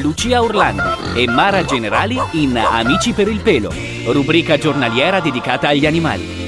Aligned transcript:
Lucia 0.00 0.42
Orlandi 0.42 1.20
e 1.20 1.28
Mara 1.28 1.64
Generali 1.64 2.18
in 2.32 2.56
Amici 2.56 3.12
per 3.12 3.28
il 3.28 3.40
pelo, 3.40 3.72
rubrica 4.06 4.58
giornaliera 4.58 5.20
dedicata 5.20 5.68
agli 5.68 5.86
animali. 5.86 6.43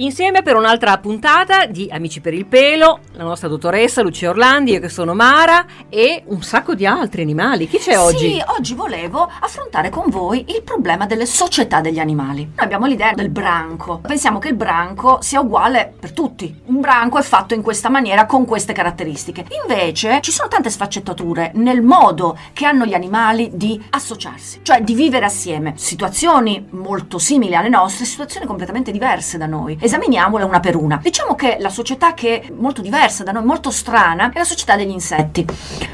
Insieme 0.00 0.42
per 0.42 0.54
un'altra 0.54 0.96
puntata 0.98 1.66
di 1.66 1.88
Amici 1.90 2.20
per 2.20 2.32
il 2.32 2.46
pelo, 2.46 3.00
la 3.14 3.24
nostra 3.24 3.48
dottoressa 3.48 4.00
Lucia 4.00 4.30
Orlandi, 4.30 4.70
io 4.70 4.78
che 4.78 4.88
sono 4.88 5.12
Mara 5.12 5.66
e 5.88 6.22
un 6.26 6.40
sacco 6.40 6.76
di 6.76 6.86
altri 6.86 7.22
animali. 7.22 7.66
Chi 7.66 7.78
c'è 7.78 7.98
oggi? 7.98 8.34
Sì, 8.34 8.42
oggi 8.56 8.74
volevo 8.74 9.28
affrontare 9.40 9.90
con 9.90 10.04
voi 10.06 10.44
il 10.50 10.62
problema 10.62 11.06
delle 11.06 11.26
società 11.26 11.80
degli 11.80 11.98
animali. 11.98 12.42
Noi 12.44 12.64
abbiamo 12.64 12.86
l'idea 12.86 13.12
del 13.12 13.28
branco. 13.28 13.98
Pensiamo 13.98 14.38
che 14.38 14.46
il 14.46 14.54
branco 14.54 15.18
sia 15.20 15.40
uguale 15.40 15.92
per 15.98 16.12
tutti. 16.12 16.60
Un 16.66 16.78
branco 16.78 17.18
è 17.18 17.22
fatto 17.22 17.54
in 17.54 17.62
questa 17.62 17.88
maniera 17.88 18.24
con 18.24 18.44
queste 18.44 18.72
caratteristiche. 18.72 19.46
Invece 19.64 20.20
ci 20.20 20.30
sono 20.30 20.46
tante 20.46 20.70
sfaccettature 20.70 21.50
nel 21.56 21.82
modo 21.82 22.38
che 22.52 22.66
hanno 22.66 22.86
gli 22.86 22.94
animali 22.94 23.50
di 23.52 23.84
associarsi, 23.90 24.60
cioè 24.62 24.80
di 24.80 24.94
vivere 24.94 25.24
assieme. 25.24 25.72
Situazioni 25.74 26.68
molto 26.70 27.18
simili 27.18 27.56
alle 27.56 27.68
nostre, 27.68 28.04
situazioni 28.04 28.46
completamente 28.46 28.92
diverse 28.92 29.38
da 29.38 29.46
noi 29.46 29.86
esaminiamole 29.88 30.44
una 30.44 30.60
per 30.60 30.76
una. 30.76 31.00
Diciamo 31.02 31.34
che 31.34 31.56
la 31.58 31.70
società 31.70 32.14
che 32.14 32.40
è 32.40 32.52
molto 32.52 32.80
diversa 32.82 33.24
da 33.24 33.32
noi, 33.32 33.44
molto 33.44 33.70
strana, 33.70 34.30
è 34.32 34.38
la 34.38 34.44
società 34.44 34.76
degli 34.76 34.90
insetti. 34.90 35.44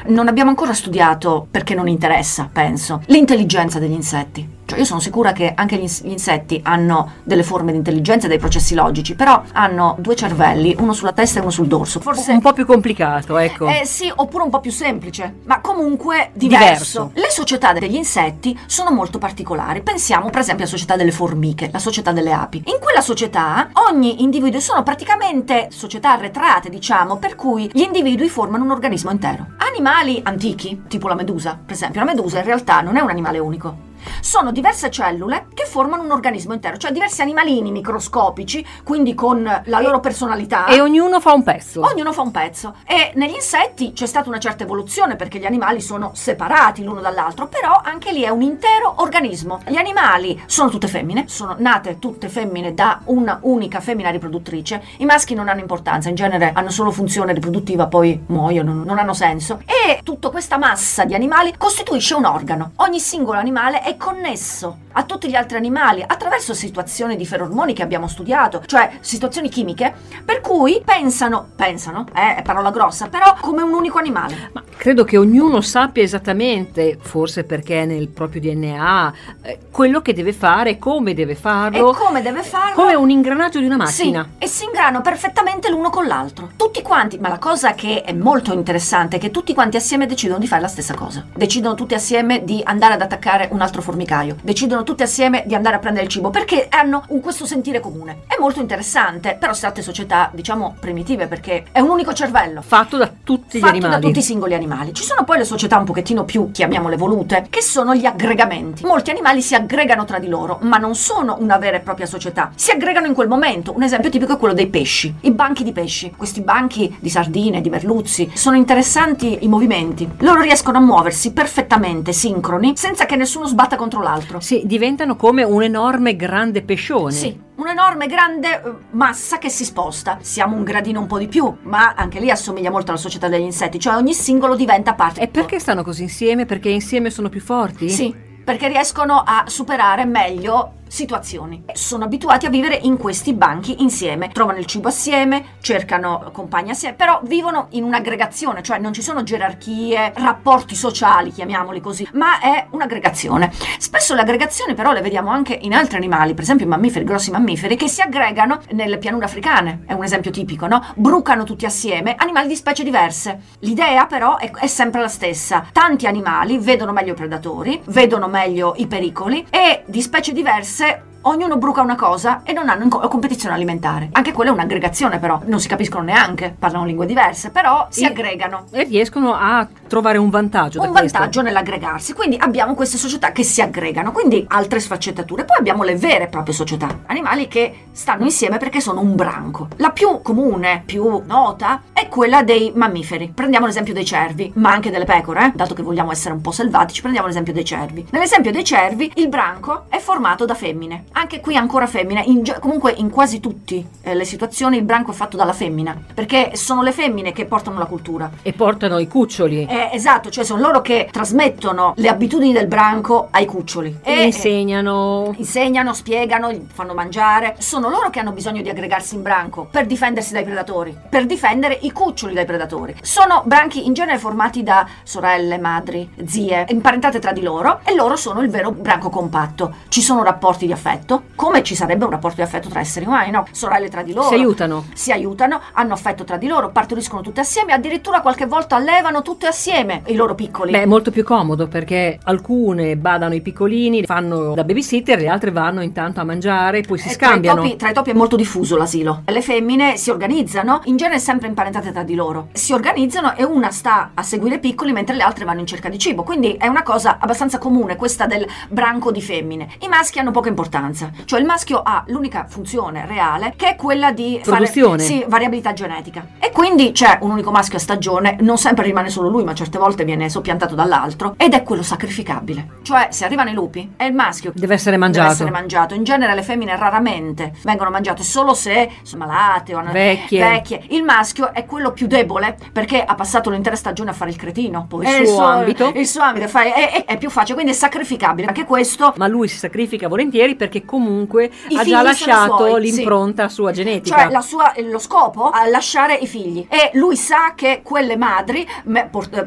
Non 0.07 0.27
abbiamo 0.27 0.49
ancora 0.49 0.73
studiato, 0.73 1.47
perché 1.49 1.73
non 1.73 1.87
interessa, 1.87 2.49
penso, 2.51 3.01
l'intelligenza 3.07 3.79
degli 3.79 3.93
insetti. 3.93 4.47
Cioè 4.65 4.79
io 4.79 4.85
sono 4.85 4.99
sicura 4.99 5.31
che 5.31 5.53
anche 5.55 5.77
gli, 5.77 5.87
gli 5.87 6.11
insetti 6.11 6.59
hanno 6.63 7.13
delle 7.23 7.43
forme 7.43 7.71
di 7.71 7.77
intelligenza, 7.77 8.27
dei 8.27 8.39
processi 8.39 8.73
logici, 8.73 9.13
però 9.13 9.41
hanno 9.53 9.95
due 9.99 10.15
cervelli, 10.15 10.75
uno 10.79 10.93
sulla 10.93 11.13
testa 11.13 11.37
e 11.37 11.41
uno 11.41 11.51
sul 11.51 11.67
dorso. 11.67 11.99
Forse 11.99 12.31
un 12.31 12.41
po' 12.41 12.53
più 12.53 12.65
complicato, 12.65 13.37
ecco. 13.37 13.67
Eh 13.67 13.85
sì, 13.85 14.11
oppure 14.13 14.43
un 14.43 14.49
po' 14.49 14.59
più 14.59 14.71
semplice, 14.71 15.35
ma 15.43 15.61
comunque 15.61 16.31
diverso. 16.33 16.63
diverso. 16.65 17.11
Le 17.13 17.29
società 17.29 17.73
degli 17.73 17.95
insetti 17.95 18.57
sono 18.65 18.91
molto 18.91 19.19
particolari. 19.19 19.81
Pensiamo 19.81 20.29
per 20.29 20.39
esempio 20.39 20.63
alla 20.63 20.73
società 20.73 20.95
delle 20.95 21.11
formiche, 21.11 21.69
la 21.71 21.79
società 21.79 22.11
delle 22.11 22.33
api. 22.33 22.63
In 22.65 22.79
quella 22.81 23.01
società 23.01 23.69
ogni 23.89 24.23
individuo 24.23 24.59
sono 24.59 24.81
praticamente 24.81 25.67
società 25.69 26.13
arretrate, 26.13 26.69
diciamo, 26.69 27.17
per 27.17 27.35
cui 27.35 27.69
gli 27.71 27.81
individui 27.81 28.29
formano 28.29 28.63
un 28.63 28.71
organismo 28.71 29.11
intero. 29.11 29.47
Animali 29.57 30.21
antichi, 30.23 30.83
tipo 30.87 31.07
la 31.07 31.15
medusa, 31.15 31.59
per 31.63 31.75
esempio, 31.75 31.99
la 31.99 32.07
medusa 32.07 32.39
in 32.39 32.45
realtà 32.45 32.81
non 32.81 32.97
è 32.97 33.01
un 33.01 33.09
animale 33.09 33.37
unico 33.37 33.84
sono 34.21 34.51
diverse 34.51 34.89
cellule 34.89 35.47
che 35.53 35.65
formano 35.65 36.03
un 36.03 36.11
organismo 36.11 36.53
intero, 36.53 36.77
cioè 36.77 36.91
diversi 36.91 37.21
animalini 37.21 37.71
microscopici, 37.71 38.65
quindi 38.83 39.13
con 39.13 39.43
la 39.43 39.79
loro 39.79 39.99
personalità. 39.99 40.65
E 40.67 40.81
ognuno 40.81 41.19
fa 41.19 41.33
un 41.33 41.43
pezzo. 41.43 41.81
Ognuno 41.81 42.13
fa 42.13 42.21
un 42.21 42.31
pezzo. 42.31 42.75
E 42.85 43.11
negli 43.15 43.33
insetti 43.33 43.93
c'è 43.93 44.05
stata 44.05 44.29
una 44.29 44.39
certa 44.39 44.63
evoluzione 44.63 45.15
perché 45.15 45.39
gli 45.39 45.45
animali 45.45 45.81
sono 45.81 46.11
separati 46.13 46.83
l'uno 46.83 47.01
dall'altro, 47.01 47.47
però 47.47 47.81
anche 47.83 48.11
lì 48.11 48.23
è 48.23 48.29
un 48.29 48.41
intero 48.41 48.95
organismo. 48.97 49.59
Gli 49.67 49.77
animali 49.77 50.41
sono 50.45 50.69
tutte 50.69 50.87
femmine, 50.87 51.27
sono 51.27 51.55
nate 51.57 51.99
tutte 51.99 52.29
femmine 52.29 52.73
da 52.73 53.01
una 53.05 53.39
unica 53.41 53.79
femmina 53.79 54.09
riproduttrice. 54.09 54.83
I 54.97 55.05
maschi 55.05 55.33
non 55.33 55.49
hanno 55.49 55.59
importanza, 55.59 56.09
in 56.09 56.15
genere 56.15 56.51
hanno 56.53 56.69
solo 56.69 56.91
funzione 56.91 57.33
riproduttiva, 57.33 57.87
poi 57.87 58.23
muoiono, 58.27 58.83
non 58.83 58.97
hanno 58.97 59.13
senso. 59.13 59.61
E 59.65 60.01
tutta 60.03 60.29
questa 60.29 60.57
massa 60.57 61.05
di 61.05 61.13
animali 61.13 61.53
costituisce 61.57 62.13
un 62.13 62.25
organo. 62.25 62.71
Ogni 62.77 62.99
singolo 62.99 63.39
animale 63.39 63.81
è 63.81 63.94
connesso 63.97 64.84
a 64.97 65.03
tutti 65.03 65.29
gli 65.29 65.35
altri 65.35 65.57
animali 65.57 66.03
attraverso 66.05 66.53
situazioni 66.53 67.15
di 67.15 67.25
ferormoni 67.25 67.73
che 67.73 67.83
abbiamo 67.83 68.07
studiato, 68.07 68.63
cioè 68.65 68.89
situazioni 69.01 69.49
chimiche, 69.49 69.93
per 70.23 70.41
cui 70.41 70.81
pensano, 70.83 71.49
pensano, 71.55 72.05
eh, 72.13 72.35
è 72.35 72.41
parola 72.41 72.71
grossa, 72.71 73.07
però 73.07 73.35
come 73.39 73.61
un 73.61 73.73
unico 73.73 73.97
animale. 73.97 74.49
Ma 74.53 74.63
credo 74.77 75.03
che 75.03 75.17
ognuno 75.17 75.61
sappia 75.61 76.03
esattamente, 76.03 76.97
forse 77.01 77.43
perché 77.43 77.83
è 77.83 77.85
nel 77.85 78.07
proprio 78.07 78.41
DNA, 78.41 79.13
eh, 79.41 79.59
quello 79.69 80.01
che 80.01 80.13
deve 80.13 80.31
fare, 80.31 80.77
come 80.77 81.13
deve 81.13 81.35
farlo. 81.35 81.91
E 81.91 81.95
come 81.95 82.21
deve 82.21 82.41
farlo? 82.43 82.75
Come 82.75 82.95
un 82.95 83.09
ingranaggio 83.09 83.59
di 83.59 83.65
una 83.65 83.77
macchina. 83.77 84.23
Sì, 84.23 84.45
e 84.45 84.47
si 84.47 84.63
ingranano 84.63 85.01
perfettamente 85.01 85.69
l'uno 85.69 85.89
con 85.89 86.07
l'altro. 86.07 86.51
Tutti 86.55 86.81
quanti, 86.81 87.17
ma 87.17 87.27
la 87.27 87.39
cosa 87.39 87.73
che 87.73 88.01
è 88.03 88.13
molto 88.13 88.53
interessante 88.53 89.17
è 89.17 89.19
che 89.19 89.31
tutti 89.31 89.53
quanti 89.53 89.75
assieme 89.75 90.05
decidono 90.05 90.39
di 90.39 90.47
fare 90.47 90.61
la 90.61 90.67
stessa 90.67 90.93
cosa. 90.93 91.25
Decidono 91.33 91.75
tutti 91.75 91.93
assieme 91.93 92.43
di 92.45 92.61
andare 92.63 92.93
ad 92.93 93.01
attaccare 93.01 93.49
un 93.51 93.59
altro 93.59 93.81
formicaio. 93.81 94.37
Decidono 94.41 94.83
tutti 94.85 95.03
assieme 95.03 95.43
di 95.45 95.53
andare 95.53 95.75
a 95.75 95.79
prendere 95.79 96.05
il 96.05 96.11
cibo 96.11 96.29
perché 96.29 96.67
hanno 96.69 97.03
un, 97.09 97.19
questo 97.19 97.45
sentire 97.45 97.81
comune. 97.81 98.21
È 98.27 98.35
molto 98.39 98.61
interessante, 98.61 99.35
però 99.37 99.51
state 99.51 99.81
società, 99.81 100.29
diciamo, 100.33 100.77
primitive 100.79 101.27
perché 101.27 101.65
è 101.73 101.81
un 101.81 101.89
unico 101.89 102.13
cervello. 102.13 102.61
Fatto 102.61 102.95
da 102.95 103.11
tutti 103.23 103.59
fatto 103.59 103.73
gli 103.73 103.77
animali. 103.77 104.01
da 104.01 104.07
tutti 104.07 104.19
i 104.19 104.23
singoli 104.23 104.53
animali. 104.53 104.93
Ci 104.93 105.03
sono 105.03 105.25
poi 105.25 105.39
le 105.39 105.43
società 105.43 105.77
un 105.77 105.83
pochettino 105.83 106.23
più, 106.23 106.51
chiamiamole 106.51 106.95
volute, 106.95 107.47
che 107.49 107.61
sono 107.61 107.93
gli 107.93 108.05
aggregamenti. 108.05 108.85
Molti 108.85 109.09
animali 109.09 109.41
si 109.41 109.55
aggregano 109.55 110.05
tra 110.05 110.19
di 110.19 110.27
loro, 110.27 110.59
ma 110.61 110.77
non 110.77 110.95
sono 110.95 111.35
una 111.39 111.57
vera 111.57 111.77
e 111.77 111.81
propria 111.81 112.05
società. 112.05 112.51
Si 112.55 112.71
aggregano 112.71 113.07
in 113.07 113.13
quel 113.13 113.27
momento. 113.27 113.73
Un 113.75 113.83
esempio 113.83 114.09
tipico 114.09 114.33
è 114.33 114.37
quello 114.37 114.53
dei 114.53 114.67
pesci. 114.67 115.13
I 115.21 115.31
banchi 115.31 115.63
di 115.63 115.71
pesci. 115.71 116.13
Questi 116.15 116.41
banchi 116.41 116.95
di 116.99 117.09
sardine, 117.09 117.61
di 117.61 117.69
merluzzi. 117.69 118.31
Sono 118.33 118.55
interessanti 118.55 119.39
i 119.41 119.47
movimenti. 119.47 120.09
Loro 120.19 120.41
riescono 120.41 120.77
a 120.77 120.81
muoversi 120.81 121.33
perfettamente, 121.33 122.13
sincroni, 122.13 122.73
senza 122.77 123.05
che 123.05 123.15
nessuno 123.15 123.47
sbatta 123.47 123.75
contro 123.75 124.01
l'altro. 124.01 124.39
Sì, 124.39 124.63
diventano 124.75 125.15
come 125.15 125.43
un 125.43 125.63
enorme 125.63 126.17
grande 126.17 126.61
pescione. 126.61 127.11
Sì, 127.11 127.39
un'enorme 127.55 128.07
grande 128.07 128.61
eh, 128.61 128.73
massa 128.91 129.37
che 129.37 129.49
si 129.49 129.63
sposta. 129.63 130.17
Siamo 130.21 130.57
un 130.57 130.63
gradino 130.63 130.99
un 130.99 131.07
po' 131.07 131.17
di 131.17 131.27
più, 131.27 131.55
ma 131.63 131.93
anche 131.95 132.19
lì 132.19 132.29
assomiglia 132.29 132.71
molto 132.71 132.91
alla 132.91 132.99
società 132.99 133.29
degli 133.29 133.43
insetti, 133.43 133.79
cioè 133.79 133.95
ogni 133.95 134.13
singolo 134.13 134.55
diventa 134.55 134.93
parte. 134.93 135.21
E 135.21 135.27
perché 135.27 135.59
stanno 135.59 135.83
così 135.83 136.03
insieme? 136.03 136.45
Perché 136.45 136.69
insieme 136.69 137.09
sono 137.09 137.29
più 137.29 137.39
forti? 137.39 137.89
Sì, 137.89 138.13
perché 138.43 138.67
riescono 138.67 139.23
a 139.25 139.45
superare 139.47 140.03
meglio 140.03 140.73
situazioni. 140.95 141.63
Sono 141.73 142.05
abituati 142.05 142.45
a 142.45 142.49
vivere 142.49 142.79
in 142.81 142.97
questi 142.97 143.33
banchi 143.33 143.81
insieme, 143.83 144.29
trovano 144.29 144.59
il 144.59 144.65
cibo 144.65 144.87
assieme, 144.87 145.57
cercano 145.59 146.29
compagni 146.31 146.71
assieme, 146.71 146.95
però 146.95 147.19
vivono 147.23 147.67
in 147.71 147.83
un'aggregazione, 147.83 148.63
cioè 148.63 148.79
non 148.79 148.93
ci 148.93 149.01
sono 149.01 149.23
gerarchie, 149.23 150.13
rapporti 150.15 150.73
sociali, 150.73 151.31
chiamiamoli 151.31 151.81
così, 151.81 152.07
ma 152.13 152.39
è 152.39 152.67
un'aggregazione. 152.69 153.51
Spesso 153.77 154.15
le 154.15 154.21
aggregazioni 154.21 154.73
però 154.73 154.93
le 154.93 155.01
vediamo 155.01 155.29
anche 155.29 155.57
in 155.61 155.73
altri 155.73 155.97
animali, 155.97 156.33
per 156.33 156.43
esempio 156.43 156.65
i 156.65 156.69
mammiferi, 156.69 157.03
grossi 157.03 157.29
mammiferi, 157.29 157.75
che 157.75 157.89
si 157.89 158.01
aggregano 158.01 158.61
nelle 158.71 158.97
pianure 158.97 159.25
africane, 159.25 159.83
è 159.85 159.93
un 159.93 160.03
esempio 160.03 160.31
tipico, 160.31 160.67
no? 160.67 160.83
Brucano 160.95 161.43
tutti 161.43 161.65
assieme, 161.65 162.15
animali 162.17 162.47
di 162.47 162.55
specie 162.55 162.83
diverse. 162.83 163.41
L'idea 163.59 164.05
però 164.05 164.37
è, 164.37 164.49
è 164.49 164.67
sempre 164.67 165.01
la 165.01 165.09
stessa. 165.09 165.67
Tanti 165.73 166.07
animali 166.07 166.57
vedono 166.57 166.93
meglio 166.93 167.11
i 167.11 167.15
predatori, 167.15 167.81
vedono 167.87 168.27
meglio 168.27 168.73
i 168.77 168.87
pericoli 168.87 169.45
e 169.49 169.83
di 169.85 170.01
specie 170.01 170.31
diverse 170.31 170.84
せ 170.85 171.14
ognuno 171.27 171.57
bruca 171.57 171.81
una 171.81 171.95
cosa 171.95 172.41
e 172.43 172.53
non 172.53 172.69
hanno 172.69 172.87
competizione 172.87 173.55
alimentare. 173.55 174.09
Anche 174.11 174.31
quella 174.31 174.51
è 174.51 174.53
un'aggregazione 174.53 175.19
però, 175.19 175.41
non 175.45 175.59
si 175.59 175.67
capiscono 175.67 176.03
neanche, 176.03 176.55
parlano 176.57 176.85
lingue 176.85 177.05
diverse, 177.05 177.49
però 177.49 177.87
si 177.89 178.03
E- 178.03 178.07
aggregano. 178.07 178.65
E 178.71 178.83
riescono 178.83 179.33
a 179.33 179.67
trovare 179.87 180.17
un 180.17 180.29
vantaggio 180.29 180.81
Un 180.81 180.91
questo. 180.91 181.17
vantaggio 181.17 181.41
nell'aggregarsi, 181.41 182.13
quindi 182.13 182.37
abbiamo 182.39 182.73
queste 182.75 182.97
società 182.97 183.31
che 183.31 183.43
si 183.43 183.61
aggregano, 183.61 184.11
quindi 184.11 184.45
altre 184.49 184.79
sfaccettature. 184.79 185.45
Poi 185.45 185.57
abbiamo 185.57 185.83
le 185.83 185.95
vere 185.95 186.25
e 186.25 186.27
proprie 186.27 186.53
società, 186.53 186.87
animali 187.07 187.47
che 187.47 187.85
stanno 187.91 188.23
insieme 188.23 188.57
perché 188.57 188.79
sono 188.81 189.01
un 189.01 189.15
branco. 189.15 189.67
La 189.77 189.91
più 189.91 190.21
comune, 190.21 190.83
più 190.85 191.23
nota, 191.25 191.81
è 191.93 192.07
quella 192.07 192.43
dei 192.43 192.71
mammiferi. 192.75 193.31
Prendiamo 193.33 193.65
l'esempio 193.65 193.93
dei 193.93 194.05
cervi, 194.05 194.51
ma 194.55 194.71
anche 194.71 194.91
delle 194.91 195.05
pecore, 195.05 195.45
eh? 195.47 195.51
dato 195.55 195.73
che 195.73 195.81
vogliamo 195.81 196.11
essere 196.11 196.33
un 196.33 196.41
po' 196.41 196.51
selvatici, 196.51 197.01
prendiamo 197.01 197.27
l'esempio 197.27 197.53
dei 197.53 197.65
cervi. 197.65 198.05
Nell'esempio 198.11 198.51
dei 198.51 198.63
cervi, 198.63 199.11
il 199.15 199.27
branco 199.29 199.85
è 199.89 199.97
formato 199.99 200.45
da 200.45 200.53
femmine. 200.53 201.05
Anche 201.17 201.39
qui 201.39 201.55
ancora 201.55 201.87
femmine, 201.87 202.23
in 202.25 202.43
comunque 202.59 202.91
in 202.91 203.09
quasi 203.09 203.39
tutte 203.39 203.85
le 204.03 204.25
situazioni 204.25 204.75
il 204.75 204.83
branco 204.83 205.11
è 205.11 205.13
fatto 205.13 205.37
dalla 205.37 205.53
femmina, 205.53 205.97
perché 206.13 206.51
sono 206.55 206.81
le 206.81 206.91
femmine 206.91 207.31
che 207.31 207.45
portano 207.45 207.79
la 207.79 207.85
cultura. 207.85 208.29
E 208.41 208.51
portano 208.51 208.99
i 208.99 209.07
cuccioli. 209.07 209.65
Eh, 209.65 209.91
esatto, 209.93 210.29
cioè 210.29 210.43
sono 210.43 210.59
loro 210.61 210.81
che 210.81 211.07
trasmettono 211.09 211.93
le 211.95 212.09
abitudini 212.09 212.51
del 212.51 212.67
branco 212.67 213.29
ai 213.31 213.45
cuccioli. 213.45 213.99
E 214.03 214.25
insegnano. 214.25 215.33
Insegnano, 215.37 215.93
spiegano, 215.93 216.51
gli 216.51 216.61
fanno 216.71 216.93
mangiare. 216.93 217.55
Sono 217.59 217.87
loro 217.87 218.09
che 218.09 218.19
hanno 218.19 218.33
bisogno 218.33 218.61
di 218.61 218.69
aggregarsi 218.69 219.15
in 219.15 219.21
branco 219.21 219.67
per 219.71 219.85
difendersi 219.85 220.33
dai 220.33 220.43
predatori, 220.43 220.95
per 221.07 221.25
difendere 221.25 221.77
i 221.81 221.93
cuccioli 221.93 222.33
dai 222.33 222.45
predatori. 222.45 222.93
Sono 223.01 223.41
branchi 223.45 223.85
in 223.85 223.93
genere 223.93 224.17
formati 224.17 224.63
da 224.63 224.85
sorelle, 225.03 225.57
madri, 225.59 226.09
zie, 226.25 226.65
imparentate 226.67 227.19
tra 227.19 227.31
di 227.31 227.41
loro 227.41 227.79
e 227.85 227.95
loro 227.95 228.17
sono 228.17 228.41
il 228.41 228.49
vero 228.49 228.71
branco 228.71 229.09
compatto. 229.09 229.75
Ci 229.87 230.01
sono 230.01 230.21
rapporti 230.21 230.65
di 230.65 230.73
affetto, 230.73 231.03
come 231.35 231.63
ci 231.63 231.75
sarebbe 231.75 232.05
un 232.05 232.11
rapporto 232.11 232.37
di 232.37 232.41
affetto 232.43 232.69
tra 232.69 232.79
esseri 232.79 233.05
umani, 233.05 233.31
no? 233.31 233.45
Sorelle 233.51 233.89
tra 233.89 234.01
di 234.01 234.13
loro. 234.13 234.27
Si 234.27 234.33
aiutano. 234.33 234.85
Si 234.93 235.11
aiutano, 235.11 235.61
hanno 235.73 235.93
affetto 235.93 236.23
tra 236.23 236.37
di 236.37 236.47
loro, 236.47 236.69
partoriscono 236.71 237.21
tutte 237.21 237.41
assieme, 237.41 237.73
addirittura 237.73 238.21
qualche 238.21 238.45
volta 238.45 238.75
allevano 238.75 239.21
tutte 239.21 239.47
assieme 239.47 240.01
i 240.07 240.15
loro 240.15 240.35
piccoli. 240.35 240.71
Beh, 240.71 240.81
è 240.81 240.85
molto 240.85 241.11
più 241.11 241.23
comodo 241.23 241.67
perché 241.67 242.19
alcune 242.23 242.97
badano 242.97 243.33
i 243.35 243.41
piccolini, 243.41 244.03
fanno 244.05 244.53
da 244.53 244.63
babysitter, 244.63 245.19
le 245.19 245.27
altre 245.27 245.51
vanno 245.51 245.81
intanto 245.81 246.19
a 246.19 246.23
mangiare, 246.23 246.81
poi 246.81 246.97
si 246.97 247.09
Eh, 247.09 247.15
tra 247.15 247.27
i 247.27 247.29
scambiano. 247.31 247.61
topi- 247.61 247.75
Tra 247.75 247.89
i, 247.89 247.93
topi, 247.93 248.09
è 248.11 248.13
molto 248.13 248.35
diffuso 248.35 248.77
l'asilo. 248.77 249.21
Le 249.25 249.41
femmine 249.41 249.97
si 249.97 250.09
organizzano, 250.09 250.81
in 250.85 250.97
genere 250.97 251.19
sempre 251.19 251.47
imparentate 251.47 251.91
tra 251.91 252.03
di 252.03 252.15
loro. 252.15 252.47
Si 252.53 252.73
organizzano 252.73 253.35
e 253.35 253.43
una 253.43 253.71
sta 253.71 254.11
a 254.13 254.23
seguire 254.23 254.55
i 254.55 254.59
piccoli 254.59 254.91
mentre 254.91 255.15
le 255.15 255.23
altre 255.23 255.45
vanno 255.45 255.59
in 255.59 255.65
cerca 255.67 255.89
di 255.89 255.97
cibo. 255.99 256.23
Quindi 256.23 256.53
è 256.53 256.67
una 256.67 256.83
cosa 256.83 257.17
abbastanza 257.19 257.57
comune 257.57 257.95
questa 257.95 258.25
del 258.25 258.45
branco 258.69 259.11
di 259.11 259.21
femmine. 259.21 259.67
I 259.79 259.87
maschi 259.87 260.19
hanno 260.19 260.31
poca 260.31 260.49
importanza. 260.49 260.84
Cioè 261.25 261.39
il 261.39 261.45
maschio 261.45 261.81
ha 261.81 262.03
l'unica 262.07 262.45
funzione 262.47 263.05
reale 263.05 263.53
che 263.55 263.69
è 263.69 263.75
quella 263.75 264.11
di 264.11 264.39
Produzione. 264.43 264.97
fare 265.03 265.09
sì, 265.19 265.25
variabilità 265.27 265.73
genetica. 265.73 266.25
E 266.39 266.51
quindi 266.51 266.91
c'è 266.91 267.17
un 267.21 267.31
unico 267.31 267.51
maschio 267.51 267.77
a 267.77 267.81
stagione, 267.81 268.37
non 268.41 268.57
sempre 268.57 268.85
rimane 268.85 269.09
solo 269.09 269.29
lui, 269.29 269.43
ma 269.43 269.53
certe 269.53 269.77
volte 269.77 270.03
viene 270.03 270.29
soppiantato 270.29 270.75
dall'altro 270.75 271.33
ed 271.37 271.53
è 271.53 271.63
quello 271.63 271.83
sacrificabile. 271.83 272.67
Cioè 272.83 273.07
se 273.11 273.25
arrivano 273.25 273.49
i 273.49 273.53
lupi 273.53 273.93
è 273.95 274.03
il 274.05 274.13
maschio 274.13 274.51
Deve 274.55 274.73
essere 274.75 274.97
mangiato. 274.97 275.23
Deve 275.27 275.33
essere 275.33 275.51
mangiato. 275.51 275.93
In 275.95 276.03
genere 276.03 276.33
le 276.35 276.43
femmine 276.43 276.75
raramente 276.77 277.53
vengono 277.63 277.89
mangiate 277.89 278.23
solo 278.23 278.53
se 278.53 278.89
sono 279.03 279.25
malate 279.25 279.75
o 279.75 279.83
Vecchie. 279.91 280.39
vecchie. 280.39 280.83
Il 280.89 281.03
maschio 281.03 281.53
è 281.53 281.65
quello 281.65 281.91
più 281.91 282.07
debole 282.07 282.57
perché 282.71 283.03
ha 283.03 283.15
passato 283.15 283.49
l'intera 283.49 283.75
stagione 283.75 284.09
a 284.11 284.13
fare 284.13 284.29
il 284.29 284.35
cretino. 284.37 284.85
Poi 284.87 285.05
Il 285.05 285.27
suo 285.27 285.43
ambito. 285.43 285.91
Il 285.95 286.07
suo 286.07 286.21
ambito 286.21 286.47
fai- 286.47 286.71
è, 286.71 286.91
è- 286.91 287.05
è 287.05 287.17
più 287.17 287.29
facile, 287.29 287.53
quindi 287.55 287.71
è 287.71 287.75
sacrificabile. 287.75 288.47
Anche 288.47 288.65
questo 288.65 289.13
Ma 289.17 289.27
lui 289.27 289.47
si 289.47 289.57
sacrifica 289.57 290.07
volentieri 290.07 290.55
perché 290.55 290.74
comunque 290.83 291.51
I 291.69 291.77
ha 291.77 291.83
già 291.83 292.01
lasciato 292.01 292.67
suoi, 292.67 292.89
sì. 292.89 292.95
l'impronta 292.95 293.47
sua 293.47 293.71
genetica. 293.71 294.29
Cioè 294.29 294.41
sua- 294.41 294.73
lo 294.77 294.99
scopo 294.99 295.53
è 295.53 295.69
lasciare 295.69 296.15
i 296.15 296.27
figli 296.27 296.65
e 296.69 296.89
lui 296.93 297.15
sa 297.15 297.53
che 297.55 297.81
quelle 297.83 298.17
madri 298.17 298.67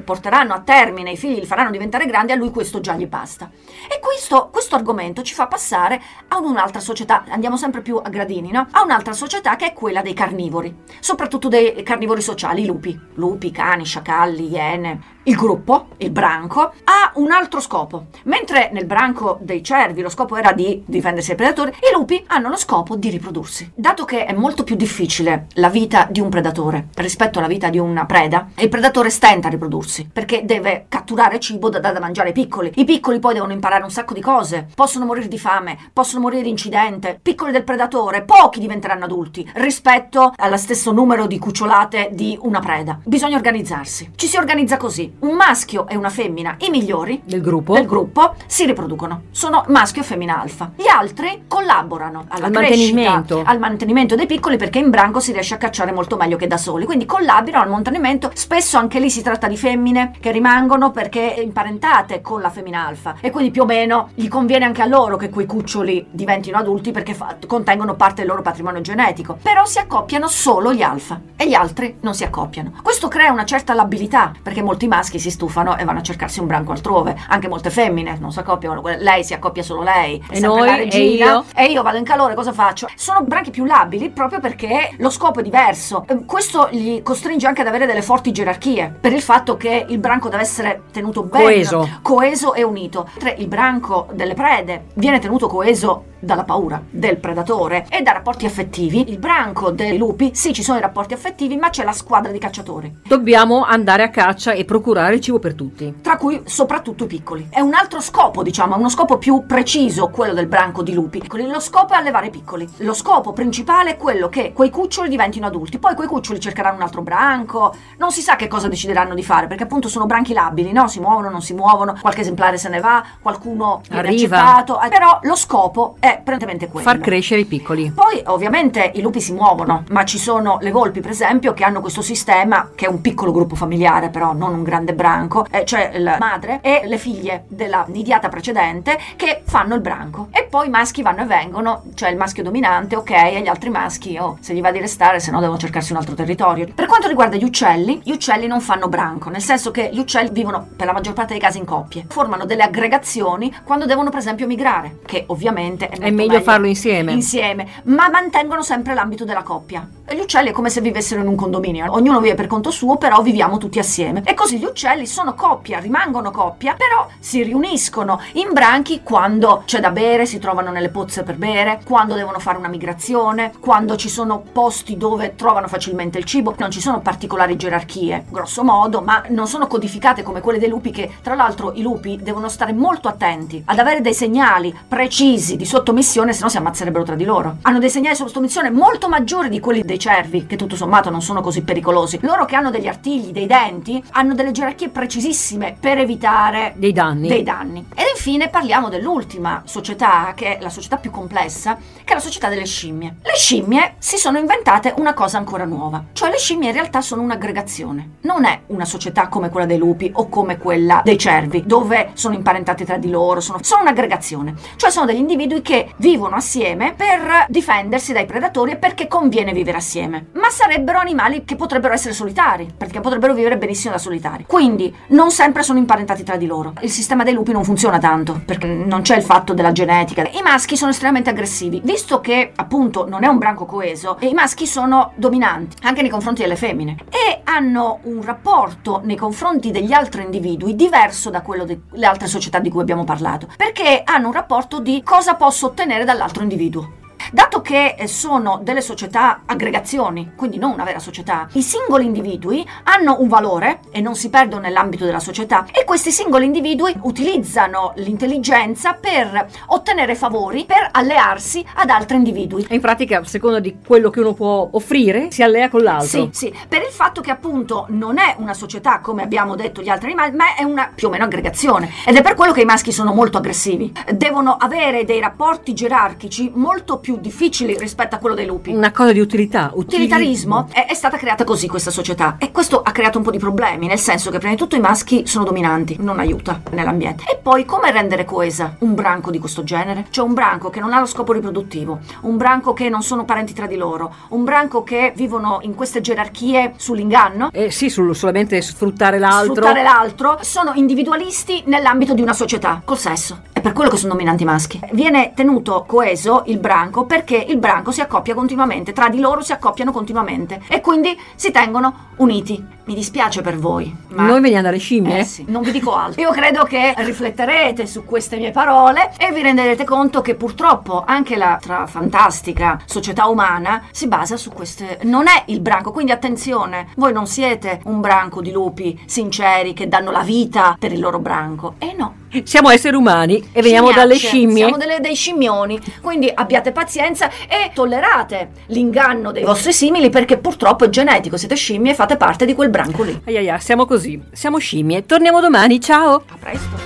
porteranno 0.04 0.54
a 0.54 0.60
termine 0.60 1.10
i 1.10 1.16
figli, 1.16 1.40
li 1.40 1.46
faranno 1.46 1.70
diventare 1.70 2.06
grandi, 2.06 2.32
a 2.32 2.36
lui 2.36 2.50
questo 2.50 2.80
già 2.80 2.94
gli 2.94 3.06
basta. 3.06 3.50
E 3.90 4.00
questo, 4.00 4.48
questo 4.50 4.76
argomento 4.76 5.22
ci 5.22 5.34
fa 5.34 5.46
passare 5.46 6.00
a 6.28 6.38
un'altra 6.38 6.80
società, 6.80 7.24
andiamo 7.28 7.56
sempre 7.56 7.82
più 7.82 8.00
a 8.02 8.08
gradini, 8.08 8.50
no? 8.50 8.66
A 8.70 8.82
un'altra 8.82 9.12
società 9.12 9.56
che 9.56 9.66
è 9.66 9.72
quella 9.72 10.02
dei 10.02 10.14
carnivori, 10.14 10.74
soprattutto 11.00 11.48
dei 11.48 11.82
carnivori 11.82 12.22
sociali, 12.22 12.62
i 12.62 12.66
lupi, 12.66 12.98
lupi, 13.14 13.50
cani, 13.50 13.84
sciacalli, 13.84 14.50
iene. 14.50 15.16
Il 15.24 15.36
gruppo, 15.36 15.88
il 15.98 16.10
branco, 16.10 16.72
ha 16.84 17.12
un 17.16 17.30
altro 17.32 17.60
scopo. 17.60 18.06
Mentre 18.24 18.70
nel 18.72 18.86
branco 18.86 19.38
dei 19.42 19.62
cervi 19.62 20.00
lo 20.00 20.08
scopo 20.08 20.36
era 20.36 20.52
di 20.52 20.82
difendersi 21.18 21.28
dai 21.28 21.36
predatori, 21.36 21.70
i 21.70 21.94
lupi 21.94 22.24
hanno 22.28 22.48
lo 22.48 22.56
scopo 22.56 22.96
di 22.96 23.10
riprodursi. 23.10 23.70
Dato 23.74 24.04
che 24.04 24.24
è 24.24 24.32
molto 24.32 24.64
più 24.64 24.76
difficile 24.76 25.46
la 25.54 25.68
vita 25.68 26.06
di 26.10 26.20
un 26.20 26.28
predatore 26.28 26.88
rispetto 26.94 27.38
alla 27.38 27.48
vita 27.48 27.68
di 27.68 27.78
una 27.78 28.06
preda, 28.06 28.48
il 28.56 28.68
predatore 28.68 29.10
stenta 29.10 29.48
a 29.48 29.50
riprodursi 29.50 30.08
perché 30.12 30.44
deve 30.44 30.86
catturare 30.88 31.40
cibo 31.40 31.68
da 31.68 31.80
dare 31.80 31.94
da 31.94 32.00
mangiare 32.00 32.28
ai 32.28 32.34
piccoli. 32.34 32.72
I 32.76 32.84
piccoli 32.84 33.18
poi 33.18 33.34
devono 33.34 33.52
imparare 33.52 33.82
un 33.82 33.90
sacco 33.90 34.14
di 34.14 34.20
cose, 34.20 34.68
possono 34.74 35.04
morire 35.04 35.28
di 35.28 35.38
fame, 35.38 35.78
possono 35.92 36.22
morire 36.22 36.42
di 36.42 36.50
incidente. 36.50 37.18
Piccoli 37.20 37.52
del 37.52 37.64
predatore, 37.64 38.22
pochi 38.22 38.60
diventeranno 38.60 39.04
adulti 39.04 39.48
rispetto 39.54 40.32
allo 40.36 40.56
stesso 40.56 40.92
numero 40.92 41.26
di 41.26 41.38
cucciolate 41.38 42.10
di 42.12 42.38
una 42.42 42.60
preda. 42.60 42.98
Bisogna 43.04 43.36
organizzarsi. 43.36 44.12
Ci 44.14 44.26
si 44.26 44.36
organizza 44.36 44.76
così. 44.76 45.12
Un 45.20 45.34
maschio 45.34 45.86
e 45.88 45.96
una 45.96 46.10
femmina, 46.10 46.56
i 46.60 46.70
migliori, 46.70 47.22
del 47.24 47.40
gruppo. 47.40 47.74
del 47.74 47.86
gruppo 47.86 48.34
si 48.46 48.66
riproducono. 48.66 49.22
Sono 49.30 49.64
maschio 49.68 50.02
e 50.02 50.04
femmina 50.04 50.40
alfa. 50.40 50.72
Gli 50.76 50.86
altri 50.86 51.07
collaborano 51.46 52.24
alla 52.28 52.46
Al 52.46 52.52
crescita, 52.52 52.94
mantenimento. 52.94 53.42
al 53.44 53.58
mantenimento 53.58 54.14
dei 54.14 54.26
piccoli 54.26 54.56
perché 54.56 54.78
in 54.78 54.90
branco 54.90 55.20
si 55.20 55.32
riesce 55.32 55.54
a 55.54 55.58
cacciare 55.58 55.92
molto 55.92 56.16
meglio 56.16 56.36
che 56.36 56.46
da 56.46 56.56
soli. 56.56 56.84
Quindi 56.84 57.06
collaborano 57.06 57.64
al 57.64 57.70
mantenimento. 57.70 58.30
Spesso 58.34 58.78
anche 58.78 58.98
lì 58.98 59.10
si 59.10 59.22
tratta 59.22 59.46
di 59.48 59.56
femmine 59.56 60.12
che 60.20 60.30
rimangono 60.32 60.90
perché 60.90 61.20
imparentate 61.42 62.20
con 62.20 62.40
la 62.40 62.50
femmina 62.50 62.86
alfa 62.86 63.16
e 63.20 63.30
quindi 63.30 63.50
più 63.50 63.62
o 63.62 63.66
meno 63.66 64.10
gli 64.14 64.28
conviene 64.28 64.64
anche 64.64 64.82
a 64.82 64.86
loro 64.86 65.16
che 65.16 65.30
quei 65.30 65.46
cuccioli 65.46 66.06
diventino 66.10 66.58
adulti 66.58 66.90
perché 66.90 67.14
fa- 67.14 67.36
contengono 67.46 67.94
parte 67.94 68.16
del 68.22 68.26
loro 68.30 68.42
patrimonio 68.42 68.80
genetico. 68.80 69.38
Però 69.42 69.64
si 69.64 69.78
accoppiano 69.78 70.26
solo 70.28 70.72
gli 70.72 70.82
alfa 70.82 71.20
e 71.36 71.48
gli 71.48 71.54
altri 71.54 71.96
non 72.00 72.14
si 72.14 72.24
accoppiano. 72.24 72.72
Questo 72.82 73.08
crea 73.08 73.30
una 73.32 73.44
certa 73.44 73.74
labilità 73.74 74.32
perché 74.42 74.62
molti 74.62 74.88
maschi 74.88 75.18
si 75.18 75.30
stufano 75.30 75.76
e 75.76 75.84
vanno 75.84 75.98
a 76.00 76.02
cercarsi 76.02 76.40
un 76.40 76.46
branco 76.46 76.72
altrove. 76.72 77.16
Anche 77.28 77.48
molte 77.48 77.70
femmine 77.70 78.16
non 78.20 78.32
si 78.32 78.38
accoppiano, 78.38 78.82
lei 78.98 79.24
si 79.24 79.34
accoppia 79.34 79.62
solo 79.62 79.82
lei. 79.82 80.22
E 80.30 80.40
noi? 80.40 80.88
La 80.98 81.04
E 81.04 81.32
io? 81.32 81.44
E 81.54 81.64
io 81.72 81.82
vado 81.82 81.96
in 81.96 82.04
calore, 82.04 82.34
cosa 82.34 82.52
faccio? 82.52 82.88
Sono 82.96 83.22
branchi 83.22 83.50
più 83.50 83.64
labili 83.64 84.10
proprio 84.10 84.40
perché 84.40 84.94
lo 84.98 85.10
scopo 85.10 85.40
è 85.40 85.42
diverso. 85.42 86.04
Eh, 86.08 86.24
Questo 86.24 86.68
gli 86.70 87.02
costringe 87.02 87.46
anche 87.46 87.60
ad 87.62 87.66
avere 87.66 87.86
delle 87.86 88.02
forti 88.02 88.32
gerarchie 88.32 88.94
per 89.00 89.12
il 89.12 89.22
fatto 89.22 89.56
che 89.56 89.84
il 89.88 89.98
branco 89.98 90.28
deve 90.28 90.42
essere 90.42 90.82
tenuto 90.92 91.22
bene, 91.22 91.44
Coeso. 91.44 91.88
coeso 92.02 92.54
e 92.54 92.62
unito. 92.62 93.08
Mentre 93.14 93.34
il 93.38 93.48
branco 93.48 94.08
delle 94.12 94.34
prede 94.34 94.86
viene 94.94 95.18
tenuto 95.18 95.46
coeso 95.48 96.04
dalla 96.20 96.42
paura 96.42 96.82
del 96.90 97.16
predatore 97.18 97.86
e 97.88 98.02
da 98.02 98.10
rapporti 98.12 98.44
affettivi. 98.44 99.08
Il 99.10 99.18
branco 99.18 99.70
dei 99.70 99.96
lupi, 99.96 100.32
sì, 100.34 100.52
ci 100.52 100.64
sono 100.64 100.78
i 100.78 100.80
rapporti 100.80 101.14
affettivi, 101.14 101.56
ma 101.56 101.70
c'è 101.70 101.84
la 101.84 101.92
squadra 101.92 102.32
di 102.32 102.38
cacciatori. 102.38 102.92
Dobbiamo 103.06 103.62
andare 103.64 104.02
a 104.02 104.08
caccia 104.10 104.50
e 104.52 104.64
procurare 104.64 105.14
il 105.14 105.20
cibo 105.20 105.38
per 105.38 105.54
tutti. 105.54 105.94
tra 106.02 106.16
cui 106.16 106.40
soprattutto 106.44 107.04
i 107.04 107.06
piccoli. 107.06 107.46
È 107.50 107.60
un 107.60 107.72
altro 107.74 108.00
scopo, 108.00 108.42
diciamo, 108.42 108.76
uno 108.76 108.88
scopo 108.88 109.16
più 109.18 109.44
preciso, 109.46 110.08
quello 110.08 110.34
del 110.34 110.46
branco 110.46 110.82
di 110.88 110.94
lupi. 110.94 111.22
Lo 111.48 111.60
scopo 111.60 111.94
è 111.94 111.96
allevare 111.96 112.26
i 112.26 112.30
piccoli. 112.30 112.68
Lo 112.78 112.94
scopo 112.94 113.32
principale 113.32 113.90
è 113.92 113.96
quello 113.96 114.28
che 114.28 114.52
quei 114.52 114.70
cuccioli 114.70 115.08
diventino 115.08 115.46
adulti. 115.46 115.78
Poi 115.78 115.94
quei 115.94 116.08
cuccioli 116.08 116.40
cercheranno 116.40 116.76
un 116.76 116.82
altro 116.82 117.02
branco, 117.02 117.74
non 117.98 118.10
si 118.10 118.20
sa 118.22 118.36
che 118.36 118.48
cosa 118.48 118.68
decideranno 118.68 119.14
di 119.14 119.22
fare, 119.22 119.46
perché 119.46 119.64
appunto 119.64 119.88
sono 119.88 120.06
branchi 120.06 120.32
labili, 120.32 120.72
no? 120.72 120.88
Si 120.88 121.00
muovono, 121.00 121.28
non 121.30 121.42
si 121.42 121.54
muovono, 121.54 121.96
qualche 122.00 122.22
esemplare 122.22 122.56
se 122.58 122.68
ne 122.68 122.80
va, 122.80 123.04
qualcuno 123.20 123.82
viene 123.88 124.08
Arriva. 124.08 124.36
accettato. 124.38 124.80
Eh, 124.80 124.88
Però 124.88 125.18
lo 125.22 125.36
scopo 125.36 125.96
è 125.98 126.20
prevalentemente 126.22 126.68
quello. 126.68 126.88
Far 126.88 126.98
crescere 126.98 127.42
i 127.42 127.44
piccoli. 127.44 127.90
Poi 127.90 128.22
ovviamente 128.26 128.92
i 128.94 129.00
lupi 129.00 129.20
si 129.20 129.32
muovono, 129.32 129.84
ma 129.90 130.04
ci 130.04 130.18
sono 130.18 130.58
le 130.60 130.70
volpi 130.70 131.00
per 131.00 131.10
esempio 131.10 131.52
che 131.52 131.64
hanno 131.64 131.80
questo 131.80 132.02
sistema 132.02 132.70
che 132.74 132.86
è 132.86 132.88
un 132.88 133.00
piccolo 133.00 133.32
gruppo 133.32 133.54
familiare 133.54 134.08
però 134.08 134.32
non 134.32 134.54
un 134.54 134.62
grande 134.62 134.94
branco, 134.94 135.46
eh, 135.50 135.64
cioè 135.64 135.98
la 135.98 136.16
madre 136.18 136.60
e 136.62 136.82
le 136.84 136.98
figlie 136.98 137.44
della 137.48 137.84
nidiata 137.88 138.28
precedente 138.28 138.98
che 139.16 139.42
fanno 139.44 139.74
il 139.74 139.80
branco 139.80 140.28
e 140.30 140.44
poi 140.48 140.68
maschi 140.78 141.02
vanno 141.02 141.22
e 141.22 141.24
vengono, 141.24 141.82
cioè 141.94 142.08
il 142.10 142.16
maschio 142.16 142.44
dominante 142.44 142.94
ok 142.94 143.10
e 143.10 143.40
gli 143.42 143.48
altri 143.48 143.68
maschi 143.68 144.16
oh, 144.16 144.38
se 144.40 144.54
gli 144.54 144.60
va 144.60 144.70
di 144.70 144.78
restare 144.78 145.18
se 145.18 145.32
no 145.32 145.40
devono 145.40 145.58
cercarsi 145.58 145.90
un 145.90 145.98
altro 145.98 146.14
territorio. 146.14 146.68
Per 146.72 146.86
quanto 146.86 147.08
riguarda 147.08 147.36
gli 147.36 147.42
uccelli, 147.42 148.00
gli 148.04 148.12
uccelli 148.12 148.46
non 148.46 148.60
fanno 148.60 148.86
branco, 148.86 149.28
nel 149.28 149.40
senso 149.40 149.72
che 149.72 149.90
gli 149.92 149.98
uccelli 149.98 150.30
vivono 150.30 150.68
per 150.76 150.86
la 150.86 150.92
maggior 150.92 151.14
parte 151.14 151.32
dei 151.32 151.40
casi 151.40 151.58
in 151.58 151.64
coppie, 151.64 152.04
formano 152.08 152.44
delle 152.44 152.62
aggregazioni 152.62 153.52
quando 153.64 153.86
devono 153.86 154.10
per 154.10 154.20
esempio 154.20 154.46
migrare, 154.46 154.98
che 155.04 155.24
ovviamente 155.26 155.88
è, 155.88 155.96
È 155.96 156.10
molto 156.10 156.14
meglio 156.14 156.40
farlo 156.42 156.68
insieme. 156.68 157.10
insieme, 157.10 157.66
ma 157.86 158.08
mantengono 158.08 158.62
sempre 158.62 158.94
l'ambito 158.94 159.24
della 159.24 159.42
coppia. 159.42 159.84
E 160.06 160.14
gli 160.14 160.20
uccelli 160.20 160.50
è 160.50 160.52
come 160.52 160.70
se 160.70 160.80
vivessero 160.80 161.20
in 161.20 161.26
un 161.26 161.34
condominio, 161.34 161.86
ognuno 161.92 162.20
vive 162.20 162.34
per 162.34 162.46
conto 162.46 162.70
suo, 162.70 162.96
però 162.98 163.20
viviamo 163.20 163.58
tutti 163.58 163.80
assieme. 163.80 164.22
E 164.24 164.34
così 164.34 164.58
gli 164.58 164.64
uccelli 164.64 165.06
sono 165.06 165.34
coppia, 165.34 165.80
rimangono 165.80 166.30
coppia, 166.30 166.74
però 166.74 167.08
si 167.18 167.42
riuniscono 167.42 168.20
in 168.34 168.50
branchi 168.52 169.02
quando 169.02 169.64
c'è 169.66 169.80
da 169.80 169.90
bere, 169.90 170.24
si 170.24 170.38
trovano 170.38 170.67
nelle 170.70 170.88
pozze 170.88 171.22
per 171.22 171.36
bere, 171.36 171.80
quando 171.84 172.14
devono 172.14 172.38
fare 172.38 172.58
una 172.58 172.68
migrazione, 172.68 173.52
quando 173.60 173.96
ci 173.96 174.08
sono 174.08 174.42
posti 174.52 174.96
dove 174.96 175.34
trovano 175.34 175.68
facilmente 175.68 176.18
il 176.18 176.24
cibo. 176.24 176.54
Non 176.58 176.70
ci 176.70 176.80
sono 176.80 177.00
particolari 177.00 177.56
gerarchie, 177.56 178.24
grosso 178.30 178.64
modo, 178.64 179.00
ma 179.00 179.22
non 179.28 179.46
sono 179.46 179.66
codificate 179.66 180.22
come 180.22 180.40
quelle 180.40 180.58
dei 180.58 180.68
lupi 180.68 180.90
che, 180.90 181.10
tra 181.22 181.34
l'altro, 181.34 181.72
i 181.74 181.82
lupi 181.82 182.18
devono 182.20 182.48
stare 182.48 182.72
molto 182.72 183.08
attenti 183.08 183.62
ad 183.66 183.78
avere 183.78 184.00
dei 184.00 184.14
segnali 184.14 184.76
precisi 184.88 185.56
di 185.56 185.64
sottomissione, 185.64 186.32
se 186.32 186.42
no 186.42 186.48
si 186.48 186.56
ammazzerebbero 186.56 187.04
tra 187.04 187.14
di 187.14 187.24
loro. 187.24 187.56
Hanno 187.62 187.78
dei 187.78 187.90
segnali 187.90 188.16
di 188.16 188.22
sottomissione 188.22 188.70
molto 188.70 189.08
maggiori 189.08 189.48
di 189.48 189.60
quelli 189.60 189.82
dei 189.82 189.98
cervi, 189.98 190.46
che 190.46 190.56
tutto 190.56 190.76
sommato 190.76 191.10
non 191.10 191.22
sono 191.22 191.40
così 191.40 191.62
pericolosi. 191.62 192.18
Loro 192.22 192.44
che 192.44 192.56
hanno 192.56 192.70
degli 192.70 192.86
artigli, 192.86 193.30
dei 193.32 193.46
denti, 193.46 194.02
hanno 194.12 194.34
delle 194.34 194.52
gerarchie 194.52 194.88
precisissime 194.88 195.76
per 195.78 195.98
evitare 195.98 196.74
Dei 196.76 196.92
danni. 196.92 197.28
dei 197.28 197.42
danni. 197.42 197.86
Ed 197.94 198.06
infine 198.14 198.48
parliamo 198.48 198.88
dell'ultima 198.88 199.62
società, 199.64 200.32
che 200.34 200.47
è 200.48 200.58
la 200.60 200.70
società 200.70 200.96
più 200.96 201.10
complessa, 201.10 201.76
che 201.76 202.12
è 202.12 202.14
la 202.14 202.20
società 202.20 202.48
delle 202.48 202.64
scimmie. 202.64 203.16
Le 203.22 203.34
scimmie 203.34 203.94
si 203.98 204.16
sono 204.16 204.38
inventate 204.38 204.94
una 204.96 205.14
cosa 205.14 205.38
ancora 205.38 205.64
nuova, 205.64 206.04
cioè 206.12 206.30
le 206.30 206.38
scimmie 206.38 206.68
in 206.68 206.74
realtà 206.74 207.00
sono 207.00 207.22
un'aggregazione. 207.22 208.16
Non 208.22 208.44
è 208.44 208.60
una 208.68 208.84
società 208.84 209.28
come 209.28 209.50
quella 209.50 209.66
dei 209.66 209.78
lupi 209.78 210.10
o 210.14 210.28
come 210.28 210.58
quella 210.58 211.02
dei 211.04 211.18
cervi, 211.18 211.64
dove 211.66 212.10
sono 212.14 212.34
imparentati 212.34 212.84
tra 212.84 212.96
di 212.96 213.10
loro, 213.10 213.40
sono, 213.40 213.58
sono 213.62 213.82
un'aggregazione. 213.82 214.54
Cioè 214.76 214.90
sono 214.90 215.06
degli 215.06 215.18
individui 215.18 215.62
che 215.62 215.92
vivono 215.96 216.36
assieme 216.36 216.94
per 216.94 217.46
difendersi 217.48 218.12
dai 218.12 218.26
predatori 218.26 218.72
e 218.72 218.76
perché 218.76 219.06
conviene 219.06 219.52
vivere 219.52 219.78
assieme. 219.78 220.28
Ma 220.32 220.50
sarebbero 220.50 220.98
animali 220.98 221.44
che 221.44 221.56
potrebbero 221.56 221.94
essere 221.94 222.14
solitari, 222.14 222.68
perché 222.76 223.00
potrebbero 223.00 223.34
vivere 223.34 223.58
benissimo 223.58 223.92
da 223.92 223.98
solitari. 223.98 224.44
Quindi 224.46 224.94
non 225.08 225.30
sempre 225.30 225.62
sono 225.62 225.78
imparentati 225.78 226.22
tra 226.22 226.36
di 226.36 226.46
loro. 226.46 226.72
Il 226.80 226.90
sistema 226.90 227.24
dei 227.24 227.34
lupi 227.34 227.52
non 227.52 227.64
funziona 227.64 227.98
tanto, 227.98 228.40
perché 228.44 228.66
non 228.66 229.02
c'è 229.02 229.16
il 229.16 229.22
fatto 229.22 229.54
della 229.54 229.72
genetica. 229.72 230.22
I 230.38 230.42
maschi 230.42 230.76
sono 230.76 230.92
estremamente 230.92 231.30
aggressivi, 231.30 231.80
visto 231.82 232.20
che 232.20 232.52
appunto 232.54 233.08
non 233.08 233.24
è 233.24 233.26
un 233.26 233.38
branco 233.38 233.64
coeso, 233.64 234.18
e 234.20 234.28
i 234.28 234.34
maschi 234.34 234.68
sono 234.68 235.10
dominanti 235.16 235.76
anche 235.82 236.00
nei 236.00 236.10
confronti 236.12 236.42
delle 236.42 236.54
femmine. 236.54 236.94
E 237.10 237.40
hanno 237.42 237.98
un 238.04 238.22
rapporto 238.22 239.00
nei 239.02 239.16
confronti 239.16 239.72
degli 239.72 239.92
altri 239.92 240.22
individui 240.22 240.76
diverso 240.76 241.30
da 241.30 241.42
quello 241.42 241.64
delle 241.64 242.06
altre 242.06 242.28
società 242.28 242.60
di 242.60 242.70
cui 242.70 242.82
abbiamo 242.82 243.02
parlato, 243.02 243.48
perché 243.56 244.02
hanno 244.04 244.28
un 244.28 244.32
rapporto 244.32 244.78
di 244.78 245.02
cosa 245.02 245.34
posso 245.34 245.66
ottenere 245.66 246.04
dall'altro 246.04 246.44
individuo. 246.44 247.06
Dato 247.32 247.60
che 247.60 247.94
eh, 247.98 248.06
sono 248.06 248.60
delle 248.62 248.80
società 248.80 249.42
aggregazioni, 249.44 250.32
quindi 250.34 250.58
non 250.58 250.72
una 250.72 250.84
vera 250.84 250.98
società, 250.98 251.48
i 251.52 251.62
singoli 251.62 252.06
individui 252.06 252.66
hanno 252.84 253.20
un 253.20 253.28
valore 253.28 253.80
e 253.90 254.00
non 254.00 254.14
si 254.14 254.30
perdono 254.30 254.62
nell'ambito 254.62 255.04
della 255.04 255.20
società 255.20 255.66
e 255.72 255.84
questi 255.84 256.10
singoli 256.10 256.46
individui 256.46 256.96
utilizzano 257.02 257.92
l'intelligenza 257.96 258.94
per 258.94 259.46
ottenere 259.66 260.14
favori, 260.14 260.64
per 260.64 260.88
allearsi 260.92 261.64
ad 261.74 261.90
altri 261.90 262.16
individui. 262.16 262.66
E 262.68 262.74
in 262.74 262.80
pratica, 262.80 263.18
a 263.18 263.24
seconda 263.24 263.60
di 263.60 263.78
quello 263.84 264.10
che 264.10 264.20
uno 264.20 264.32
può 264.32 264.68
offrire, 264.72 265.30
si 265.30 265.42
allea 265.42 265.68
con 265.68 265.82
l'altro. 265.82 266.06
Sì, 266.06 266.28
sì, 266.32 266.54
per 266.68 266.82
il 266.82 266.92
fatto 266.92 267.20
che 267.20 267.30
appunto 267.30 267.86
non 267.90 268.18
è 268.18 268.36
una 268.38 268.54
società 268.54 269.00
come 269.00 269.22
abbiamo 269.22 269.54
detto 269.54 269.82
gli 269.82 269.88
altri 269.88 270.08
animali, 270.08 270.34
ma 270.34 270.54
è 270.54 270.62
una 270.62 270.90
più 270.94 271.08
o 271.08 271.10
meno 271.10 271.24
aggregazione. 271.24 271.90
Ed 272.06 272.16
è 272.16 272.22
per 272.22 272.34
quello 272.34 272.52
che 272.52 272.62
i 272.62 272.64
maschi 272.64 272.92
sono 272.92 273.12
molto 273.12 273.38
aggressivi. 273.38 273.92
Devono 274.14 274.56
avere 274.56 275.04
dei 275.04 275.20
rapporti 275.20 275.74
gerarchici 275.74 276.50
molto 276.54 276.98
più 276.98 277.07
difficili 277.16 277.76
rispetto 277.78 278.14
a 278.14 278.18
quello 278.18 278.34
dei 278.34 278.46
lupi. 278.46 278.72
Una 278.72 278.92
cosa 278.92 279.12
di 279.12 279.20
utilità. 279.20 279.70
Utilitarismo 279.74 280.68
è, 280.72 280.86
è 280.86 280.94
stata 280.94 281.16
creata 281.16 281.44
così 281.44 281.68
questa 281.68 281.90
società 281.90 282.36
e 282.38 282.50
questo 282.50 282.82
ha 282.82 282.92
creato 282.92 283.18
un 283.18 283.24
po' 283.24 283.30
di 283.30 283.38
problemi, 283.38 283.86
nel 283.86 283.98
senso 283.98 284.30
che 284.30 284.38
prima 284.38 284.52
di 284.52 284.58
tutto 284.58 284.76
i 284.76 284.80
maschi 284.80 285.26
sono 285.26 285.44
dominanti, 285.44 285.96
non 286.00 286.18
aiuta 286.18 286.60
nell'ambiente. 286.72 287.24
E 287.30 287.36
poi 287.36 287.64
come 287.64 287.90
rendere 287.90 288.24
coesa 288.24 288.76
un 288.80 288.94
branco 288.94 289.30
di 289.30 289.38
questo 289.38 289.64
genere? 289.64 290.06
Cioè 290.10 290.24
un 290.24 290.34
branco 290.34 290.70
che 290.70 290.80
non 290.80 290.92
ha 290.92 291.00
lo 291.00 291.06
scopo 291.06 291.32
riproduttivo, 291.32 292.00
un 292.22 292.36
branco 292.36 292.72
che 292.72 292.88
non 292.88 293.02
sono 293.02 293.24
parenti 293.24 293.52
tra 293.52 293.66
di 293.66 293.76
loro, 293.76 294.14
un 294.28 294.44
branco 294.44 294.82
che 294.82 295.12
vivono 295.14 295.58
in 295.62 295.74
queste 295.74 296.00
gerarchie 296.00 296.74
sull'inganno. 296.76 297.50
Eh 297.52 297.70
sì, 297.70 297.88
sul- 297.88 298.14
solamente 298.14 298.60
sfruttare 298.60 299.18
l'altro. 299.18 299.54
Sfruttare 299.54 299.82
l'altro 299.82 300.38
sono 300.42 300.72
individualisti 300.74 301.62
nell'ambito 301.66 302.14
di 302.14 302.22
una 302.22 302.32
società 302.32 302.82
col 302.84 302.98
sesso. 302.98 303.42
Per 303.68 303.76
quello 303.76 303.92
che 303.92 303.98
sono 303.98 304.14
dominanti 304.14 304.46
maschi. 304.46 304.80
Viene 304.92 305.32
tenuto 305.34 305.84
coeso 305.86 306.44
il 306.46 306.58
branco 306.58 307.04
perché 307.04 307.36
il 307.36 307.58
branco 307.58 307.90
si 307.90 308.00
accoppia 308.00 308.32
continuamente, 308.32 308.94
tra 308.94 309.10
di 309.10 309.20
loro 309.20 309.42
si 309.42 309.52
accoppiano 309.52 309.92
continuamente 309.92 310.62
e 310.68 310.80
quindi 310.80 311.14
si 311.34 311.50
tengono 311.50 312.12
uniti. 312.16 312.77
Mi 312.88 312.94
dispiace 312.94 313.42
per 313.42 313.58
voi, 313.58 313.94
ma 314.08 314.22
Noi 314.28 314.40
veniamo 314.40 314.62
dalle 314.62 314.78
scimmie? 314.78 315.18
eh 315.18 315.24
sì, 315.24 315.44
non 315.48 315.60
vi 315.60 315.72
dico 315.72 315.94
altro. 315.94 316.22
Io 316.22 316.30
credo 316.30 316.64
che 316.64 316.94
rifletterete 316.96 317.86
su 317.86 318.02
queste 318.02 318.38
mie 318.38 318.50
parole 318.50 319.10
e 319.18 319.30
vi 319.30 319.42
renderete 319.42 319.84
conto 319.84 320.22
che 320.22 320.34
purtroppo 320.36 321.04
anche 321.06 321.36
la 321.36 321.58
fantastica 321.86 322.80
società 322.86 323.26
umana 323.26 323.82
si 323.90 324.08
basa 324.08 324.38
su 324.38 324.50
queste. 324.50 325.00
Non 325.02 325.26
è 325.26 325.42
il 325.48 325.60
branco, 325.60 325.90
quindi 325.92 326.12
attenzione, 326.12 326.88
voi 326.96 327.12
non 327.12 327.26
siete 327.26 327.80
un 327.84 328.00
branco 328.00 328.40
di 328.40 328.52
lupi 328.52 328.98
sinceri 329.04 329.74
che 329.74 329.86
danno 329.86 330.10
la 330.10 330.22
vita 330.22 330.74
per 330.78 330.90
il 330.90 331.00
loro 331.00 331.18
branco. 331.18 331.74
E 331.76 331.92
no. 331.94 332.14
Siamo 332.44 332.68
esseri 332.68 332.94
umani 332.94 333.36
e 333.52 333.62
veniamo 333.62 333.90
dalle 333.90 334.14
Scimmiacce, 334.14 334.26
scimmie. 334.26 334.56
Siamo 334.64 334.76
delle- 334.76 335.00
dei 335.00 335.14
scimmioni, 335.14 335.80
quindi 336.02 336.30
abbiate 336.34 336.72
pazienza 336.72 337.30
e 337.48 337.70
tollerate 337.72 338.50
l'inganno 338.66 339.32
dei 339.32 339.44
vostri 339.44 339.72
simili 339.72 340.10
perché 340.10 340.36
purtroppo 340.36 340.84
è 340.84 340.88
genetico, 340.90 341.36
siete 341.38 341.54
scimmie 341.54 341.92
e 341.92 341.94
fate 341.94 342.16
parte 342.18 342.44
di 342.44 342.54
quel 342.54 342.68
branco 342.78 343.02
lì. 343.02 343.20
Ai 343.24 343.36
ai 343.36 343.50
ai, 343.50 343.60
siamo 343.60 343.84
così. 343.86 344.20
Siamo 344.32 344.58
scimmie. 344.58 345.04
Torniamo 345.04 345.40
domani, 345.40 345.80
ciao. 345.80 346.22
A 346.28 346.36
presto. 346.38 346.76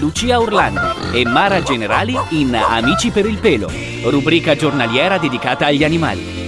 Lucia 0.00 0.38
Orlandi 0.38 0.80
e 1.12 1.24
Mara 1.26 1.62
Generali 1.62 2.18
in 2.30 2.54
Amici 2.54 3.10
per 3.10 3.26
il 3.26 3.38
pelo, 3.38 3.70
rubrica 4.04 4.54
giornaliera 4.54 5.18
dedicata 5.18 5.66
agli 5.66 5.84
animali. 5.84 6.47